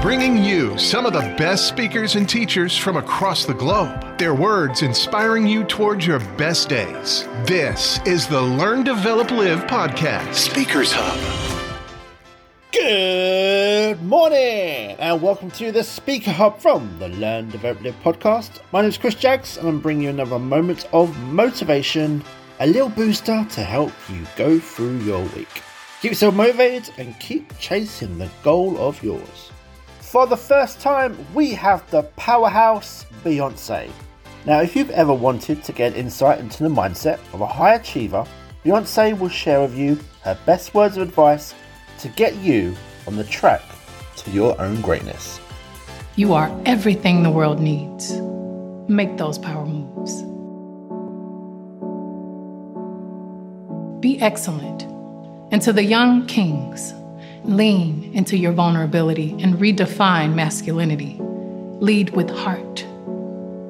bringing 0.00 0.44
you 0.44 0.78
some 0.78 1.06
of 1.06 1.12
the 1.12 1.34
best 1.36 1.66
speakers 1.66 2.14
and 2.14 2.28
teachers 2.28 2.76
from 2.76 2.96
across 2.96 3.44
the 3.44 3.54
globe. 3.54 4.16
Their 4.16 4.32
words 4.32 4.82
inspiring 4.82 5.44
you 5.44 5.64
towards 5.64 6.06
your 6.06 6.20
best 6.36 6.68
days. 6.68 7.24
This 7.46 7.98
is 8.06 8.28
the 8.28 8.40
Learn, 8.40 8.84
Develop, 8.84 9.32
Live 9.32 9.64
podcast, 9.64 10.34
Speakers 10.34 10.92
Hub. 10.94 11.18
Good 12.70 14.00
morning, 14.04 14.96
and 15.00 15.20
welcome 15.20 15.50
to 15.52 15.72
the 15.72 15.82
Speaker 15.82 16.30
Hub 16.30 16.60
from 16.60 16.96
the 17.00 17.08
Learn, 17.08 17.50
Develop, 17.50 17.82
Live 17.82 18.00
podcast. 18.04 18.60
My 18.72 18.82
name 18.82 18.90
is 18.90 18.98
Chris 18.98 19.16
Jaggs, 19.16 19.56
and 19.56 19.66
I'm 19.66 19.80
bringing 19.80 20.04
you 20.04 20.10
another 20.10 20.38
moment 20.38 20.86
of 20.92 21.18
motivation, 21.24 22.22
a 22.60 22.68
little 22.68 22.88
booster 22.88 23.44
to 23.50 23.64
help 23.64 23.92
you 24.08 24.24
go 24.36 24.60
through 24.60 24.98
your 24.98 25.24
week. 25.34 25.62
Keep 26.02 26.12
yourself 26.12 26.36
motivated 26.36 26.94
and 26.98 27.18
keep 27.18 27.58
chasing 27.58 28.18
the 28.18 28.30
goal 28.44 28.78
of 28.78 29.02
yours. 29.02 29.50
For 30.10 30.26
the 30.26 30.38
first 30.38 30.80
time, 30.80 31.18
we 31.34 31.50
have 31.50 31.88
the 31.90 32.04
powerhouse 32.16 33.04
Beyonce. 33.22 33.90
Now, 34.46 34.62
if 34.62 34.74
you've 34.74 34.88
ever 34.88 35.12
wanted 35.12 35.62
to 35.64 35.72
get 35.72 35.94
insight 35.94 36.38
into 36.38 36.62
the 36.62 36.70
mindset 36.70 37.18
of 37.34 37.42
a 37.42 37.46
high 37.46 37.74
achiever, 37.74 38.24
Beyonce 38.64 39.18
will 39.18 39.28
share 39.28 39.60
with 39.60 39.76
you 39.76 39.98
her 40.22 40.38
best 40.46 40.72
words 40.72 40.96
of 40.96 41.02
advice 41.06 41.54
to 41.98 42.08
get 42.08 42.34
you 42.36 42.74
on 43.06 43.16
the 43.16 43.24
track 43.24 43.60
to 44.16 44.30
your 44.30 44.58
own 44.58 44.80
greatness. 44.80 45.40
You 46.16 46.32
are 46.32 46.58
everything 46.64 47.22
the 47.22 47.30
world 47.30 47.60
needs. 47.60 48.18
Make 48.88 49.18
those 49.18 49.36
power 49.36 49.66
moves. 49.66 50.22
Be 54.00 54.18
excellent. 54.22 54.84
And 55.52 55.60
to 55.60 55.72
the 55.74 55.84
young 55.84 56.26
kings, 56.26 56.94
Lean 57.48 58.10
into 58.12 58.36
your 58.36 58.52
vulnerability 58.52 59.30
and 59.40 59.54
redefine 59.54 60.34
masculinity. 60.34 61.16
Lead 61.80 62.10
with 62.10 62.28
heart. 62.28 62.84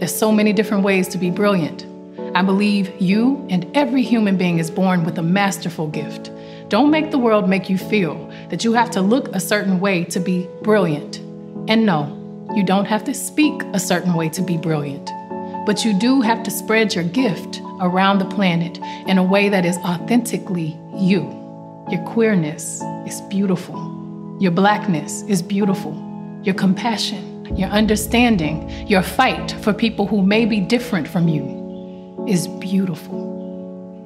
There's 0.00 0.12
so 0.12 0.32
many 0.32 0.52
different 0.52 0.82
ways 0.82 1.06
to 1.08 1.16
be 1.16 1.30
brilliant. 1.30 1.86
I 2.34 2.42
believe 2.42 2.90
you 3.00 3.46
and 3.48 3.70
every 3.76 4.02
human 4.02 4.36
being 4.36 4.58
is 4.58 4.68
born 4.68 5.04
with 5.04 5.16
a 5.16 5.22
masterful 5.22 5.86
gift. 5.86 6.32
Don't 6.68 6.90
make 6.90 7.12
the 7.12 7.20
world 7.20 7.48
make 7.48 7.70
you 7.70 7.78
feel 7.78 8.28
that 8.50 8.64
you 8.64 8.72
have 8.72 8.90
to 8.90 9.00
look 9.00 9.28
a 9.28 9.38
certain 9.38 9.78
way 9.78 10.02
to 10.06 10.18
be 10.18 10.48
brilliant. 10.62 11.18
And 11.68 11.86
no, 11.86 12.48
you 12.56 12.64
don't 12.64 12.86
have 12.86 13.04
to 13.04 13.14
speak 13.14 13.62
a 13.74 13.78
certain 13.78 14.14
way 14.14 14.28
to 14.30 14.42
be 14.42 14.56
brilliant. 14.56 15.08
But 15.66 15.84
you 15.84 15.96
do 15.96 16.20
have 16.20 16.42
to 16.42 16.50
spread 16.50 16.96
your 16.96 17.04
gift 17.04 17.60
around 17.80 18.18
the 18.18 18.24
planet 18.24 18.78
in 19.06 19.18
a 19.18 19.22
way 19.22 19.48
that 19.48 19.64
is 19.64 19.76
authentically 19.78 20.76
you. 20.96 21.32
Your 21.88 22.04
queerness 22.06 22.82
is 23.08 23.22
beautiful. 23.22 24.36
Your 24.38 24.52
blackness 24.52 25.22
is 25.22 25.40
beautiful. 25.40 25.94
Your 26.42 26.54
compassion, 26.54 27.56
your 27.56 27.70
understanding, 27.70 28.68
your 28.86 29.02
fight 29.02 29.52
for 29.62 29.72
people 29.72 30.06
who 30.06 30.22
may 30.22 30.44
be 30.44 30.60
different 30.60 31.08
from 31.08 31.26
you 31.26 32.24
is 32.28 32.46
beautiful. 32.46 33.26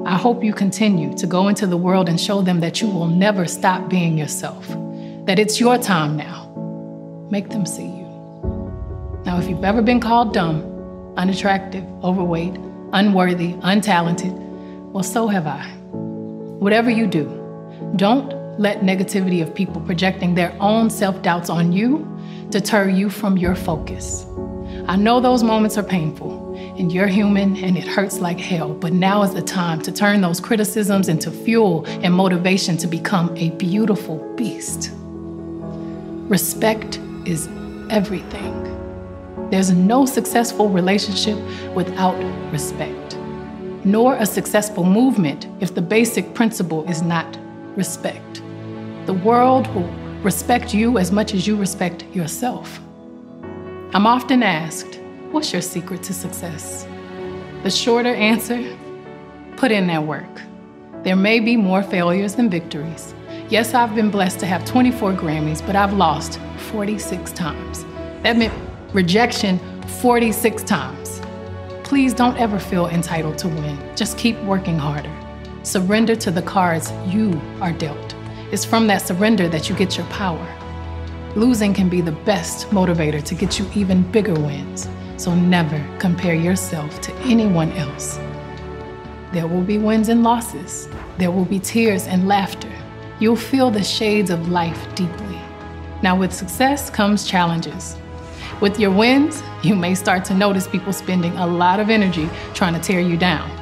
I 0.07 0.17
hope 0.17 0.45
you 0.45 0.53
continue 0.53 1.17
to 1.17 1.27
go 1.27 1.49
into 1.49 1.67
the 1.67 1.77
world 1.77 2.09
and 2.09 2.21
show 2.21 2.43
them 2.43 2.61
that 2.61 2.81
you 2.81 2.89
will 2.89 3.09
never 3.09 3.47
stop 3.47 3.89
being 3.91 4.17
yourself, 4.17 4.69
that 5.27 5.39
it's 5.41 5.59
your 5.59 5.79
time 5.79 6.17
now. 6.17 6.39
Make 7.31 7.49
them 7.49 7.67
see 7.67 7.87
you. 7.87 8.09
Now, 9.25 9.39
if 9.39 9.49
you've 9.49 9.65
ever 9.65 9.83
been 9.83 10.01
called 10.01 10.33
dumb, 10.33 10.63
unattractive, 11.17 11.85
overweight, 12.05 12.55
unworthy, 12.93 13.55
untalented, 13.55 14.33
well, 14.93 15.03
so 15.03 15.27
have 15.27 15.49
I. 15.49 15.67
Whatever 16.65 16.91
you 16.91 17.09
do, 17.09 17.27
don't 17.97 18.42
let 18.59 18.81
negativity 18.81 19.43
of 19.43 19.55
people 19.55 19.81
projecting 19.81 20.35
their 20.35 20.55
own 20.61 20.91
self 20.91 21.21
doubts 21.23 21.49
on 21.49 21.73
you 21.73 22.09
deter 22.51 22.89
you 22.89 23.09
from 23.09 23.39
your 23.39 23.55
focus. 23.55 24.27
I 24.87 24.97
know 24.97 25.21
those 25.21 25.43
moments 25.43 25.79
are 25.79 25.83
painful, 25.83 26.55
and 26.77 26.93
you're 26.93 27.07
human 27.07 27.57
and 27.57 27.79
it 27.79 27.87
hurts 27.87 28.21
like 28.21 28.39
hell, 28.39 28.75
but 28.75 28.93
now 28.93 29.23
is 29.23 29.33
the 29.33 29.43
time 29.43 29.81
to 29.83 29.93
turn 29.93 30.21
those 30.21 30.41
criticisms 30.41 31.09
into 31.09 31.31
fuel 31.31 31.85
and 31.87 32.13
motivation 32.13 32.77
to 32.79 32.87
become 32.87 33.35
a 33.37 33.51
beautiful 33.51 34.19
beast. 34.37 34.91
Respect 36.29 36.99
is 37.25 37.49
everything. 37.91 38.59
There's 39.51 39.71
no 39.71 40.07
successful 40.07 40.69
relationship 40.69 41.39
without 41.75 42.17
respect, 42.53 43.17
nor 43.85 44.17
a 44.17 44.27
successful 44.27 44.85
movement 44.85 45.47
if 45.61 45.75
the 45.75 45.83
basic 45.83 46.35
principle 46.35 46.89
is 46.89 47.03
not 47.03 47.39
respect. 47.77 48.43
The 49.07 49.15
world 49.15 49.67
will 49.75 49.89
respect 50.23 50.73
you 50.73 50.99
as 50.99 51.11
much 51.11 51.35
as 51.35 51.47
you 51.47 51.57
respect 51.57 52.05
yourself. 52.15 52.81
I'm 53.95 54.07
often 54.07 54.43
asked, 54.43 55.01
What's 55.33 55.53
your 55.53 55.63
secret 55.63 56.03
to 56.05 56.13
success? 56.13 56.87
The 57.63 57.71
shorter 57.71 58.15
answer 58.15 58.77
put 59.57 59.71
in 59.71 59.87
that 59.87 60.03
work. 60.03 60.43
There 61.05 61.17
may 61.17 61.41
be 61.41 61.57
more 61.57 61.83
failures 61.83 62.35
than 62.35 62.51
victories. 62.51 63.15
Yes, 63.49 63.75
I've 63.75 63.95
been 63.95 64.11
blessed 64.11 64.41
to 64.41 64.47
have 64.47 64.65
24 64.65 65.15
Grammys, 65.15 65.65
but 65.67 65.75
I've 65.75 65.95
lost 65.95 66.39
46 66.71 67.33
times. 67.33 67.85
That 68.23 68.37
meant 68.37 68.53
rejection 68.93 69.59
46 70.01 70.63
times. 70.65 71.21
Please 71.83 72.15
don't 72.15 72.37
ever 72.39 72.59
feel 72.59 72.87
entitled 72.89 73.39
to 73.39 73.49
win. 73.49 73.79
Just 73.97 74.17
keep 74.19 74.39
working 74.43 74.79
harder. 74.79 75.22
Surrender 75.65 76.17
to 76.17 76.33
the 76.33 76.43
cards 76.43 76.91
you 77.07 77.41
are 77.61 77.73
dealt. 77.73 78.17
It's 78.51 78.65
from 78.65 78.89
that 78.89 79.03
surrender 79.03 79.49
that 79.49 79.69
you 79.69 79.77
get 79.77 79.97
your 79.97 80.07
power. 80.07 80.45
Losing 81.37 81.73
can 81.73 81.89
be 81.89 82.01
the 82.01 82.11
best 82.11 82.71
motivator 82.71 83.23
to 83.23 83.35
get 83.37 83.61
you 83.61 83.71
even 83.73 84.03
bigger 84.11 84.35
wins. 84.35 84.89
So 85.17 85.33
never 85.33 85.81
compare 86.01 86.35
yourself 86.35 87.01
to 87.03 87.15
anyone 87.21 87.71
else. 87.73 88.19
There 89.33 89.47
will 89.47 89.63
be 89.63 89.79
wins 89.79 90.09
and 90.09 90.25
losses. 90.25 90.89
There 91.17 91.31
will 91.31 91.45
be 91.45 91.61
tears 91.61 92.09
and 92.09 92.27
laughter. 92.27 92.73
You'll 93.21 93.37
feel 93.37 93.71
the 93.71 93.85
shades 93.85 94.31
of 94.31 94.49
life 94.49 94.93
deeply. 94.97 95.41
Now, 96.03 96.19
with 96.19 96.33
success 96.33 96.91
comes 96.91 97.25
challenges. 97.25 97.97
With 98.61 98.81
your 98.81 98.91
wins, 98.91 99.45
you 99.63 99.77
may 99.77 99.95
start 99.95 100.25
to 100.25 100.35
notice 100.35 100.67
people 100.67 100.93
spending 100.93 101.37
a 101.37 101.47
lot 101.47 101.79
of 101.79 101.89
energy 101.89 102.29
trying 102.53 102.75
to 102.75 102.81
tear 102.81 103.01
you 103.01 103.17
down. 103.17 103.62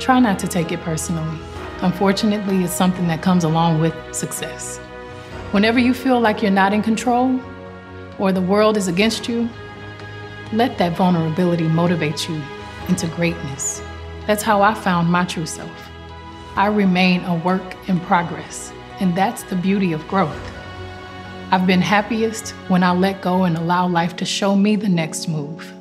Try 0.00 0.20
not 0.20 0.38
to 0.40 0.48
take 0.48 0.72
it 0.72 0.80
personally. 0.80 1.38
Unfortunately, 1.80 2.64
it's 2.64 2.72
something 2.72 3.08
that 3.08 3.22
comes 3.22 3.44
along 3.44 3.80
with 3.80 3.94
success. 4.14 4.78
Whenever 5.52 5.78
you 5.78 5.94
feel 5.94 6.20
like 6.20 6.42
you're 6.42 6.50
not 6.50 6.72
in 6.72 6.82
control 6.82 7.40
or 8.18 8.32
the 8.32 8.40
world 8.40 8.76
is 8.76 8.88
against 8.88 9.28
you, 9.28 9.48
let 10.52 10.78
that 10.78 10.96
vulnerability 10.96 11.68
motivate 11.68 12.28
you 12.28 12.40
into 12.88 13.06
greatness. 13.08 13.82
That's 14.26 14.42
how 14.42 14.62
I 14.62 14.74
found 14.74 15.10
my 15.10 15.24
true 15.24 15.46
self. 15.46 15.70
I 16.56 16.66
remain 16.66 17.22
a 17.24 17.36
work 17.36 17.76
in 17.88 18.00
progress, 18.00 18.72
and 19.00 19.14
that's 19.14 19.42
the 19.44 19.56
beauty 19.56 19.92
of 19.92 20.06
growth. 20.08 20.52
I've 21.50 21.66
been 21.66 21.82
happiest 21.82 22.50
when 22.68 22.82
I 22.82 22.92
let 22.92 23.22
go 23.22 23.44
and 23.44 23.56
allow 23.56 23.86
life 23.86 24.16
to 24.16 24.24
show 24.24 24.56
me 24.56 24.76
the 24.76 24.88
next 24.88 25.28
move. 25.28 25.72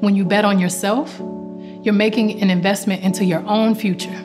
When 0.00 0.16
you 0.16 0.24
bet 0.24 0.44
on 0.44 0.58
yourself, 0.58 1.20
you're 1.82 1.94
making 1.94 2.42
an 2.42 2.50
investment 2.50 3.02
into 3.02 3.24
your 3.24 3.42
own 3.46 3.74
future. 3.74 4.18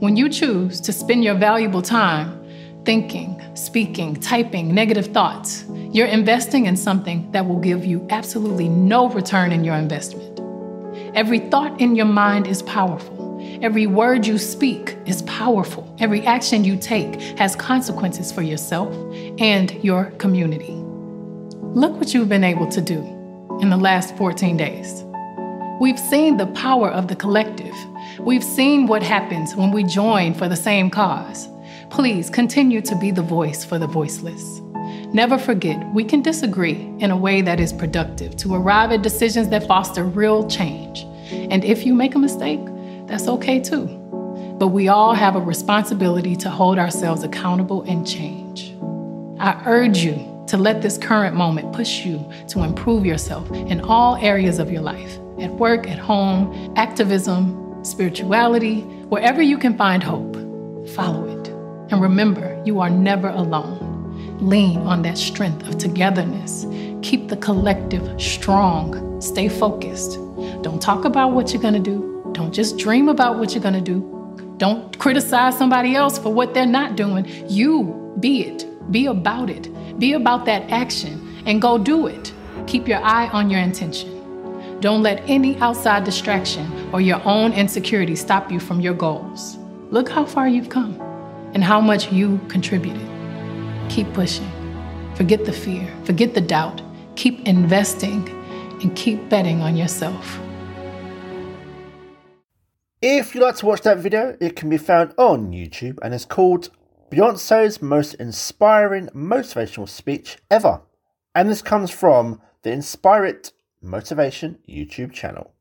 When 0.00 0.16
you 0.16 0.28
choose 0.28 0.80
to 0.82 0.92
spend 0.92 1.24
your 1.24 1.34
valuable 1.34 1.80
time 1.80 2.38
thinking, 2.84 3.40
speaking, 3.54 4.16
typing 4.16 4.74
negative 4.74 5.06
thoughts, 5.06 5.64
you're 5.92 6.06
investing 6.06 6.66
in 6.66 6.76
something 6.76 7.30
that 7.32 7.46
will 7.46 7.60
give 7.60 7.84
you 7.84 8.06
absolutely 8.10 8.68
no 8.68 9.08
return 9.08 9.52
in 9.52 9.64
your 9.64 9.76
investment. 9.76 10.40
Every 11.16 11.38
thought 11.38 11.80
in 11.80 11.96
your 11.96 12.06
mind 12.06 12.46
is 12.46 12.62
powerful. 12.62 13.22
Every 13.62 13.86
word 13.86 14.26
you 14.26 14.36
speak 14.36 14.96
is 15.06 15.22
powerful. 15.22 15.94
Every 15.98 16.26
action 16.26 16.64
you 16.64 16.76
take 16.76 17.20
has 17.38 17.56
consequences 17.56 18.32
for 18.32 18.42
yourself 18.42 18.92
and 19.38 19.72
your 19.84 20.06
community. 20.12 20.74
Look 21.74 21.92
what 21.92 22.12
you've 22.12 22.28
been 22.28 22.44
able 22.44 22.68
to 22.68 22.80
do 22.80 22.98
in 23.60 23.70
the 23.70 23.76
last 23.76 24.16
14 24.16 24.56
days. 24.56 25.04
We've 25.82 25.98
seen 25.98 26.36
the 26.36 26.46
power 26.46 26.88
of 26.92 27.08
the 27.08 27.16
collective. 27.16 27.74
We've 28.20 28.44
seen 28.44 28.86
what 28.86 29.02
happens 29.02 29.56
when 29.56 29.72
we 29.72 29.82
join 29.82 30.32
for 30.32 30.48
the 30.48 30.54
same 30.54 30.90
cause. 30.90 31.48
Please 31.90 32.30
continue 32.30 32.80
to 32.82 32.96
be 33.00 33.10
the 33.10 33.20
voice 33.20 33.64
for 33.64 33.80
the 33.80 33.88
voiceless. 33.88 34.60
Never 35.12 35.38
forget, 35.38 35.84
we 35.92 36.04
can 36.04 36.22
disagree 36.22 36.88
in 37.00 37.10
a 37.10 37.16
way 37.16 37.42
that 37.42 37.58
is 37.58 37.72
productive 37.72 38.36
to 38.36 38.54
arrive 38.54 38.92
at 38.92 39.02
decisions 39.02 39.48
that 39.48 39.66
foster 39.66 40.04
real 40.04 40.48
change. 40.48 41.02
And 41.32 41.64
if 41.64 41.84
you 41.84 41.94
make 41.94 42.14
a 42.14 42.18
mistake, 42.20 42.60
that's 43.08 43.26
okay 43.26 43.58
too. 43.58 43.88
But 44.60 44.68
we 44.68 44.86
all 44.86 45.14
have 45.14 45.34
a 45.34 45.40
responsibility 45.40 46.36
to 46.36 46.48
hold 46.48 46.78
ourselves 46.78 47.24
accountable 47.24 47.82
and 47.88 48.06
change. 48.06 48.72
I 49.40 49.60
urge 49.66 49.98
you 49.98 50.44
to 50.46 50.56
let 50.56 50.80
this 50.80 50.96
current 50.96 51.34
moment 51.34 51.72
push 51.72 52.04
you 52.04 52.24
to 52.50 52.62
improve 52.62 53.04
yourself 53.04 53.50
in 53.50 53.80
all 53.80 54.14
areas 54.18 54.60
of 54.60 54.70
your 54.70 54.82
life 54.82 55.18
at 55.40 55.50
work, 55.52 55.88
at 55.88 55.98
home, 55.98 56.72
activism, 56.76 57.84
spirituality, 57.84 58.80
wherever 59.08 59.42
you 59.42 59.58
can 59.58 59.76
find 59.76 60.02
hope, 60.02 60.34
follow 60.90 61.26
it. 61.26 61.48
And 61.90 62.00
remember, 62.00 62.60
you 62.64 62.80
are 62.80 62.90
never 62.90 63.28
alone. 63.28 63.90
lean 64.42 64.78
on 64.78 65.02
that 65.02 65.16
strength 65.16 65.66
of 65.68 65.78
togetherness. 65.78 66.66
Keep 67.02 67.28
the 67.28 67.36
collective 67.36 68.20
strong. 68.20 69.20
Stay 69.20 69.48
focused. 69.48 70.14
Don't 70.62 70.80
talk 70.82 71.04
about 71.04 71.32
what 71.32 71.52
you're 71.52 71.62
going 71.62 71.74
to 71.74 71.80
do. 71.80 72.30
Don't 72.32 72.52
just 72.52 72.78
dream 72.78 73.08
about 73.08 73.38
what 73.38 73.52
you're 73.54 73.62
going 73.62 73.74
to 73.74 73.80
do. 73.80 74.08
Don't 74.56 74.98
criticize 74.98 75.56
somebody 75.56 75.94
else 75.94 76.18
for 76.18 76.32
what 76.32 76.54
they're 76.54 76.66
not 76.66 76.96
doing. 76.96 77.26
You 77.48 78.14
be 78.20 78.42
it. 78.42 78.66
Be 78.90 79.06
about 79.06 79.50
it. 79.50 79.68
Be 79.98 80.12
about 80.14 80.44
that 80.46 80.70
action 80.70 81.42
and 81.46 81.60
go 81.60 81.78
do 81.78 82.06
it. 82.06 82.32
Keep 82.66 82.88
your 82.88 83.02
eye 83.02 83.28
on 83.28 83.50
your 83.50 83.60
intention. 83.60 84.11
Don't 84.82 85.04
let 85.04 85.22
any 85.30 85.56
outside 85.58 86.02
distraction 86.02 86.66
or 86.92 87.00
your 87.00 87.22
own 87.24 87.52
insecurity 87.52 88.16
stop 88.16 88.50
you 88.50 88.58
from 88.58 88.80
your 88.80 88.94
goals. 88.94 89.56
Look 89.92 90.08
how 90.08 90.24
far 90.24 90.48
you've 90.48 90.70
come 90.70 91.00
and 91.54 91.62
how 91.62 91.80
much 91.80 92.10
you 92.10 92.40
contributed. 92.48 93.08
Keep 93.88 94.12
pushing. 94.12 94.50
Forget 95.14 95.44
the 95.44 95.52
fear, 95.52 95.88
forget 96.02 96.34
the 96.34 96.40
doubt. 96.40 96.82
Keep 97.14 97.46
investing 97.46 98.28
and 98.82 98.96
keep 98.96 99.28
betting 99.28 99.60
on 99.60 99.76
yourself. 99.76 100.40
If 103.00 103.36
you'd 103.36 103.44
like 103.44 103.58
to 103.58 103.66
watch 103.66 103.82
that 103.82 103.98
video, 103.98 104.36
it 104.40 104.56
can 104.56 104.68
be 104.68 104.78
found 104.78 105.14
on 105.16 105.52
YouTube 105.52 106.00
and 106.02 106.12
it's 106.12 106.24
called 106.24 106.70
Beyonce's 107.08 107.80
Most 107.80 108.14
Inspiring 108.14 109.06
Motivational 109.14 109.88
Speech 109.88 110.38
Ever. 110.50 110.82
And 111.36 111.48
this 111.48 111.62
comes 111.62 111.92
from 111.92 112.40
the 112.62 112.72
Inspirit 112.72 113.52
Motivation 113.82 114.58
YouTube 114.68 115.12
channel. 115.12 115.52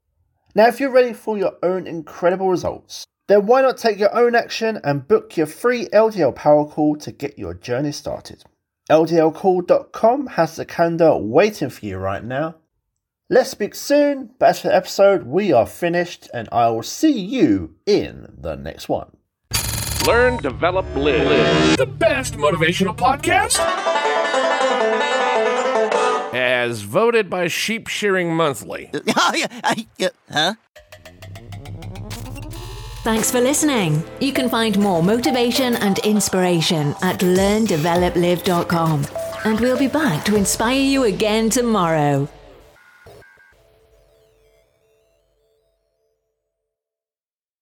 Now, 0.54 0.68
if 0.68 0.80
you're 0.80 0.92
ready 0.92 1.14
for 1.14 1.38
your 1.38 1.54
own 1.64 1.88
incredible 1.88 2.50
results, 2.50 3.06
then 3.28 3.46
why 3.46 3.62
not 3.62 3.78
take 3.78 3.98
your 3.98 4.14
own 4.16 4.36
action 4.36 4.80
and 4.84 5.08
book 5.08 5.38
your 5.38 5.48
free 5.48 5.88
LDL 5.88 6.36
power 6.36 6.66
call 6.66 6.96
to 6.98 7.12
get 7.12 7.40
your 7.40 7.54
journey 7.54 7.92
started? 7.92 8.44
LDLcall.com 8.90 10.28
has 10.28 10.56
the 10.56 10.66
calendar 10.66 11.16
waiting 11.16 11.70
for 11.70 11.86
you 11.86 11.98
right 11.98 12.24
now. 12.24 12.56
Let's 13.30 13.50
speak 13.50 13.76
soon, 13.76 14.32
but 14.38 14.50
as 14.50 14.60
for 14.60 14.68
the 14.68 14.76
episode, 14.76 15.24
we 15.24 15.54
are 15.54 15.66
finished, 15.66 16.30
and 16.34 16.50
I 16.52 16.70
will 16.70 16.84
see 16.84 17.18
you 17.18 17.76
in 17.86 18.28
the 18.38 18.56
next 18.56 18.90
one. 18.90 19.16
Learn, 20.06 20.36
develop, 20.38 20.86
live. 20.96 21.78
The 21.78 21.86
best 21.86 22.34
motivational 22.34 22.98
podcast? 22.98 23.58
As 26.62 26.82
voted 26.82 27.28
by 27.28 27.48
Sheep 27.48 27.88
Shearing 27.88 28.36
Monthly. 28.36 28.92
Oh, 29.18 29.34
yeah, 29.36 29.74
yeah, 29.98 30.10
huh? 30.32 30.54
Thanks 33.04 33.32
for 33.32 33.42
listening. 33.42 34.04
You 34.20 34.32
can 34.32 34.48
find 34.48 34.78
more 34.78 35.02
motivation 35.02 35.76
and 35.78 35.98
inspiration 36.00 36.94
at 37.02 37.22
learndeveloplive.com. 37.22 39.06
And 39.44 39.60
we'll 39.60 39.80
be 39.80 39.88
back 39.88 40.24
to 40.26 40.36
inspire 40.36 40.84
you 40.94 41.06
again 41.06 41.50
tomorrow. 41.50 42.30